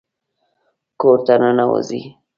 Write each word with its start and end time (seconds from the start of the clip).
کور 1.01 1.17
ته 1.25 1.33
ننوځئ 1.41 2.01